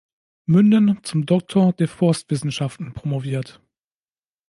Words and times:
Münden 0.47 0.97
zum 1.03 1.27
Doktor 1.27 1.73
der 1.73 1.87
Forstwissenschaften 1.87 2.91
promoviert. 2.93 3.61